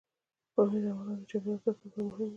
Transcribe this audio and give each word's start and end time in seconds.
پامیر 0.53 0.81
د 0.83 0.85
افغانستان 0.93 1.19
د 1.25 1.29
چاپیریال 1.29 1.59
ساتنې 1.63 1.87
لپاره 1.87 2.03
مهم 2.07 2.27
دي. 2.27 2.29